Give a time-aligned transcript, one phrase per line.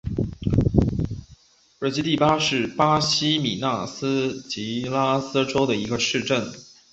[1.79, 6.43] 热基蒂巴是巴西米纳斯吉拉斯州的一个市镇。